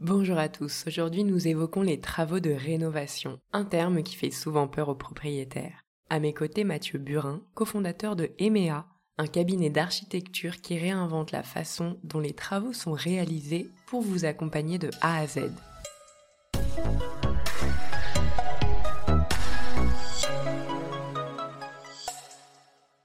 [0.00, 4.68] Bonjour à tous, aujourd'hui nous évoquons les travaux de rénovation, un terme qui fait souvent
[4.68, 5.86] peur aux propriétaires.
[6.10, 8.84] À mes côtés, Mathieu Burin, cofondateur de EMEA,
[9.16, 14.76] un cabinet d'architecture qui réinvente la façon dont les travaux sont réalisés pour vous accompagner
[14.76, 15.50] de A à Z.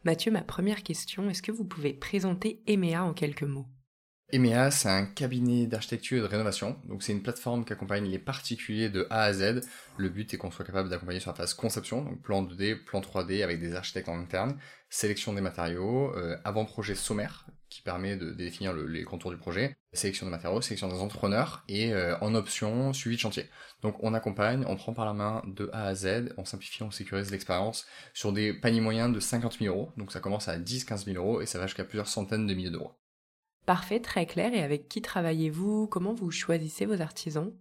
[0.03, 3.67] Mathieu, ma première question, est-ce que vous pouvez présenter EMEA en quelques mots?
[4.33, 6.77] EMEA, c'est un cabinet d'architecture et de rénovation.
[6.85, 9.61] Donc, c'est une plateforme qui accompagne les particuliers de A à Z.
[9.97, 13.01] Le but est qu'on soit capable d'accompagner sur la phase conception, donc plan 2D, plan
[13.01, 14.57] 3D avec des architectes en interne,
[14.89, 20.25] sélection des matériaux, euh, avant-projet sommaire qui permet de, définir les contours du projet, sélection
[20.25, 23.49] des matériaux, sélection des entrepreneurs et euh, en option, suivi de chantier.
[23.81, 26.91] Donc, on accompagne, on prend par la main de A à Z, on simplifie, on
[26.91, 29.91] sécurise l'expérience sur des paniers moyens de 50 000 euros.
[29.97, 32.71] Donc, ça commence à 10-15 000 euros et ça va jusqu'à plusieurs centaines de milliers
[32.71, 32.91] d'euros.
[33.65, 34.53] Parfait, très clair.
[34.53, 35.87] Et avec qui travaillez-vous?
[35.87, 37.53] Comment vous choisissez vos artisans?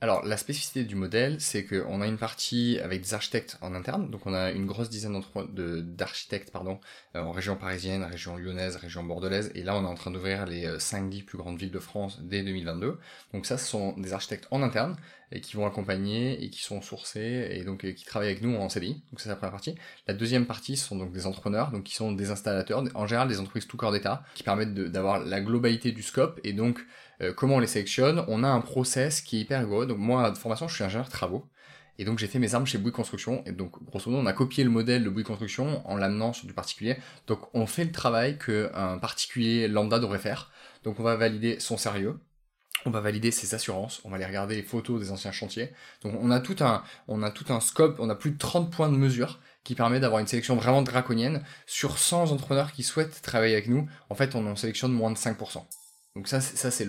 [0.00, 4.10] Alors, la spécificité du modèle, c'est qu'on a une partie avec des architectes en interne,
[4.10, 6.78] donc on a une grosse dizaine d'architectes pardon,
[7.16, 10.46] euh, en région parisienne, région lyonnaise, région bordelaise, et là on est en train d'ouvrir
[10.46, 12.96] les 5-10 euh, plus grandes villes de France dès 2022.
[13.34, 14.96] Donc ça, ce sont des architectes en interne,
[15.32, 18.56] et qui vont accompagner et qui sont sourcés et donc euh, qui travaillent avec nous
[18.56, 18.94] en CDI.
[19.10, 19.74] Donc c'est la première partie.
[20.06, 23.28] La deuxième partie ce sont donc des entrepreneurs, donc qui sont des installateurs, en général
[23.28, 26.84] des entreprises tout corps d'état, qui permettent d'avoir la globalité du scope et donc
[27.20, 28.24] euh, comment on les sélectionne.
[28.28, 29.86] On a un process qui est hyper rigoureux.
[29.86, 31.48] Donc moi de formation je suis ingénieur de travaux.
[32.00, 33.42] Et donc j'ai fait mes armes chez Bouygues Construction.
[33.44, 36.46] Et donc grosso modo on a copié le modèle de Bouygues Construction en l'amenant sur
[36.46, 36.96] du particulier.
[37.26, 40.50] Donc on fait le travail qu'un particulier lambda devrait faire.
[40.84, 42.18] Donc on va valider son sérieux,
[42.86, 45.70] on va valider ses assurances, on va aller regarder les photos des anciens chantiers.
[46.02, 48.70] Donc on a tout un, on a tout un scope, on a plus de 30
[48.70, 51.42] points de mesure qui permet d'avoir une sélection vraiment draconienne.
[51.66, 55.18] Sur 100 entrepreneurs qui souhaitent travailler avec nous, en fait on en sélectionne moins de
[55.18, 55.64] 5%.
[56.16, 56.86] Donc ça, ça c'est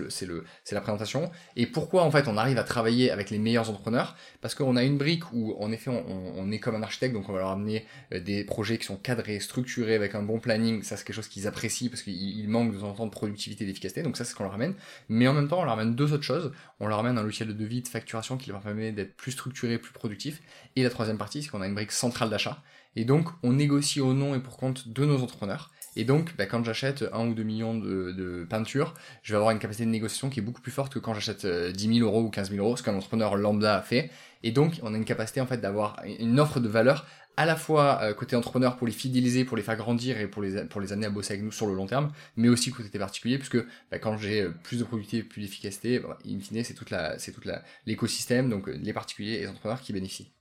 [0.71, 1.29] la présentation.
[1.55, 4.15] Et pourquoi en fait on arrive à travailler avec les meilleurs entrepreneurs?
[4.41, 7.29] Parce qu'on a une brique où en effet on, on, est comme un architecte, donc
[7.29, 10.81] on va leur amener euh, des projets qui sont cadrés, structurés, avec un bon planning.
[10.81, 13.65] Ça c'est quelque chose qu'ils apprécient parce qu'ils manquent de temps en temps de productivité
[13.65, 14.01] et d'efficacité.
[14.01, 14.73] Donc ça c'est ce qu'on leur amène.
[15.09, 16.51] Mais en même temps on leur amène deux autres choses.
[16.79, 19.77] On leur amène un logiciel de devis, de facturation qui leur permet d'être plus structuré,
[19.77, 20.41] plus productif.
[20.75, 22.63] Et la troisième partie c'est qu'on a une brique centrale d'achat.
[22.95, 25.71] Et donc on négocie au nom et pour compte de nos entrepreneurs.
[25.95, 29.59] Et donc, bah, quand j'achète un ou deux millions de, peintures, je vais avoir une
[29.59, 32.21] capacité de négociation qui est beaucoup plus forte que quand j'achète 10 euh, 000 euros
[32.21, 34.09] ou 15 000 euros, ce qu'un entrepreneur lambda fait.
[34.43, 37.05] Et donc, on a une capacité en fait d'avoir une offre de valeur
[37.37, 40.41] à la fois euh, côté entrepreneur pour les fidéliser, pour les faire grandir et pour
[40.41, 42.97] les, pour les amener à bosser avec nous sur le long terme, mais aussi côté
[42.99, 43.57] particulier, puisque
[43.91, 47.31] bah, quand j'ai euh, plus de productivité, plus d'efficacité, bah, in fine, c'est toute c'est
[47.31, 47.47] toute
[47.85, 50.31] l'écosystème, donc les particuliers et les entrepreneurs qui bénéficient.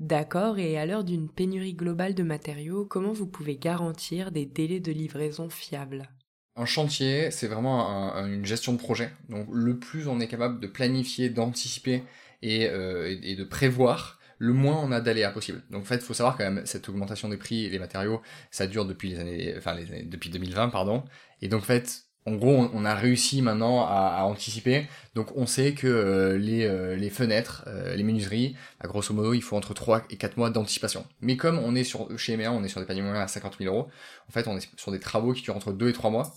[0.00, 4.78] D'accord, et à l'heure d'une pénurie globale de matériaux, comment vous pouvez garantir des délais
[4.78, 6.08] de livraison fiables?
[6.54, 9.10] Un chantier, c'est vraiment une gestion de projet.
[9.28, 12.04] Donc le plus on est capable de planifier, d'anticiper
[12.42, 15.62] et, euh, de prévoir, le moins on a d'aléas possible.
[15.70, 18.22] Donc en fait, il faut savoir quand même cette augmentation des prix et des matériaux,
[18.52, 21.04] ça dure depuis les années, enfin les depuis 2020 pardon.
[21.42, 24.86] Et donc en fait, en gros, on a réussi maintenant à, anticiper.
[25.14, 29.32] Donc, on sait que euh, les, euh, les, fenêtres, euh, les menuiseries, à grosso modo,
[29.32, 31.06] il faut entre 3 et 4 mois d'anticipation.
[31.20, 33.56] Mais comme on est sur, chez EMEA, on est sur des paniers moyens à 50
[33.58, 33.88] 000 euros,
[34.28, 36.34] en fait, on est sur des travaux qui durent entre 2 et 3 mois.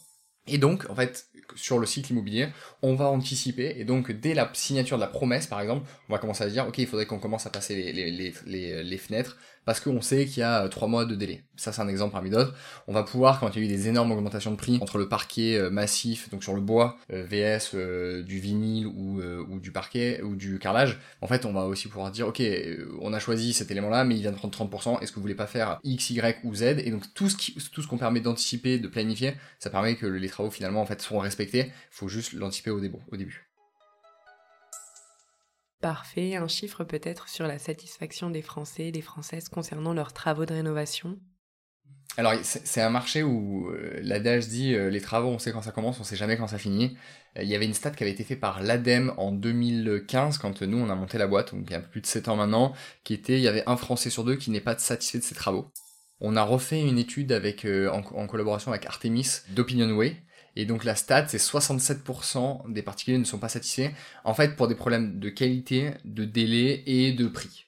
[0.48, 2.48] Et donc, en fait, sur le cycle immobilier,
[2.82, 6.18] on va anticiper, et donc dès la signature de la promesse, par exemple, on va
[6.18, 10.26] commencer à dire, ok, il faudrait qu'on commence à passer les fenêtres, parce qu'on sait
[10.26, 11.44] qu'il y a trois mois de délai.
[11.56, 12.56] Ça, c'est un exemple parmi d'autres.
[12.88, 15.08] On va pouvoir, quand il y a eu des énormes augmentations de prix entre le
[15.08, 19.22] parquet euh, massif, donc sur le bois, euh, VS euh, du vinyle ou,
[19.60, 22.42] du parquet ou du carrelage, en fait, on va aussi pouvoir dire, ok,
[23.00, 25.36] on a choisi cet élément-là, mais il vient de prendre 30%, est-ce que vous voulez
[25.36, 26.64] pas faire X, Y ou Z?
[26.64, 30.08] Et donc, tout ce qui, tout ce qu'on permet d'anticiper, de planifier, ça permet que
[30.08, 31.72] les travaux, finalement, en fait, seront respectés.
[31.92, 33.51] Faut juste l'anticiper au début.
[35.82, 36.36] Parfait.
[36.36, 41.18] Un chiffre peut-être sur la satisfaction des Français, des Françaises concernant leurs travaux de rénovation?
[42.18, 45.72] Alors c'est un marché où euh, l'adage dit euh, les travaux on sait quand ça
[45.72, 46.98] commence, on sait jamais quand ça finit.
[47.38, 50.62] Euh, il y avait une stat qui avait été faite par l'ADEME en 2015 quand
[50.62, 52.36] nous on a monté la boîte, donc il y a un plus de 7 ans
[52.36, 52.74] maintenant,
[53.06, 55.36] qui était il y avait un Français sur deux qui n'est pas satisfait de ses
[55.36, 55.72] travaux.
[56.20, 57.32] On a refait une étude
[57.92, 60.22] en collaboration avec Artemis d'OpinionWay
[60.56, 63.92] et donc la stat, c'est 67% des particuliers ne sont pas satisfaits,
[64.24, 67.66] en fait pour des problèmes de qualité, de délai et de prix.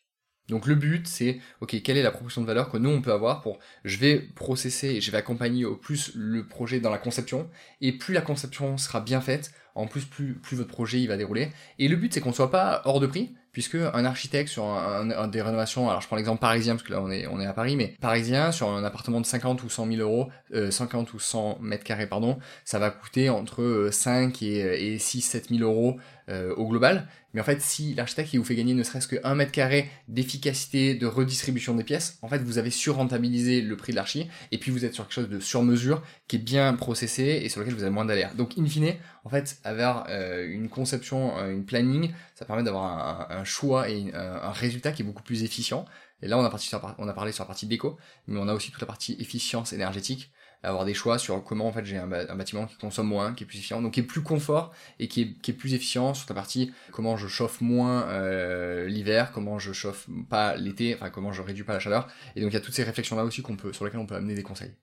[0.50, 3.13] Donc le but, c'est, ok, quelle est la proportion de valeur que nous on peut
[3.13, 6.97] avoir pour, je vais processer et je vais accompagner au plus le projet dans la
[6.97, 7.50] conception,
[7.80, 11.18] et plus la conception sera bien faite, en plus plus, plus votre projet il va
[11.18, 11.50] dérouler.
[11.80, 15.27] Et le but, c'est qu'on soit pas hors de prix, puisque un architecte sur un,
[15.27, 17.53] des rénovations, alors je prends l'exemple parisien parce que là on est on est à
[17.53, 20.29] Paris, mais parisien sur un appartement de 50 ou 100 000 euros,
[20.69, 25.50] 50 ou 100 mètres carrés pardon, ça va coûter entre 5 et, et 6 7
[25.50, 25.97] 000 euros
[26.29, 27.09] euh, au global.
[27.33, 30.95] Mais en fait, si l'architecte vous fait gagner ne serait-ce que 1 mètre carré d'efficacité,
[30.95, 34.71] de redistribution des pièces, en fait, vous avez surrentabilisé le prix de l'archi, et puis
[34.71, 37.83] vous êtes sur quelque chose de sur-mesure qui est bien processé et sur lequel vous
[37.83, 38.33] avez moins d'aléas.
[38.35, 43.31] Donc, in fine, en fait, avoir euh, une conception, euh, une planning, ça permet d'avoir
[43.31, 45.85] un, choix et un, résultat qui est beaucoup plus efficient.
[46.21, 47.97] Et là, on a, on a parlé sur la partie déco,
[48.27, 50.31] mais on a aussi toute la partie efficience énergétique
[50.63, 53.47] avoir des choix sur comment en fait j'ai un, bâtiment qui consomme moins, qui est
[53.47, 56.25] plus efficient, donc qui est plus confort et qui est, qui est plus efficient sur
[56.25, 61.33] ta partie comment je chauffe moins euh, l'hiver, comment je chauffe pas l'été, enfin comment
[61.33, 62.07] je réduis pas la chaleur.
[62.35, 64.05] Et donc il y a toutes ces réflexions là aussi qu'on peut, sur lesquelles on
[64.05, 64.73] peut amener des conseils.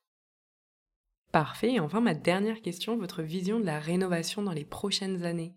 [1.33, 1.75] Parfait.
[1.75, 5.55] Et enfin ma dernière question, votre vision de la rénovation dans les prochaines années.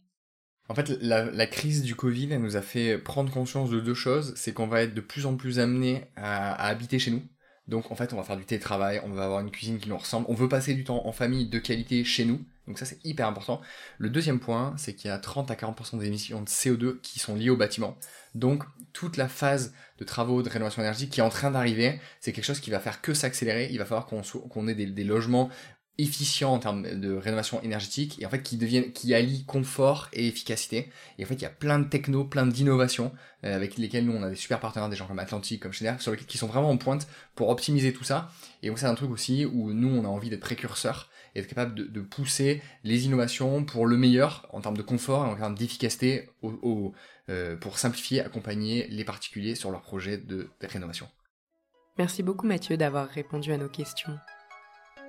[0.70, 4.34] En fait, la, crise du Covid, elle nous a fait prendre conscience de deux choses.
[4.38, 7.22] C'est qu'on va être de plus en plus amené à habiter chez nous.
[7.68, 9.98] Donc en fait, on va faire du télétravail, on va avoir une cuisine qui nous
[9.98, 12.44] ressemble, on veut passer du temps en famille de qualité chez nous.
[12.68, 13.62] Donc ça c'est hyper important.
[13.98, 17.20] Le deuxième point, c'est qu'il y a 30 à 40% des émissions de CO2 qui
[17.20, 17.98] sont liées au bâtiment.
[18.36, 22.34] Donc toute la phase de travaux de rénovation énergétique qui est en train d'arriver, c'est
[22.34, 23.70] quelque chose qui va faire que s'accélérer.
[23.72, 25.50] Il va falloir qu'on ait des, logements
[25.98, 30.28] efficient en termes de rénovation énergétique et en fait qui deviennent qui allie confort et
[30.28, 30.90] efficacité.
[31.18, 33.12] Et en fait il y a plein de techno plein d'innovations
[33.44, 36.02] euh, avec lesquelles nous on a des super partenaires des gens comme Atlantique comme Schneider
[36.02, 38.32] sur lesquels qui sont vraiment en pointe pour optimiser tout ça.
[38.64, 41.48] Et donc c'est un truc aussi où nous on a envie d'être précurseurs et être
[41.48, 45.56] capable de, pousser les innovations pour le meilleur en termes de confort et en termes
[45.56, 46.30] d'efficacité
[47.30, 51.08] euh, pour simplifier accompagner les particuliers sur leurs projets de rénovation.
[51.98, 54.18] Merci beaucoup Mathieu d'avoir répondu à nos questions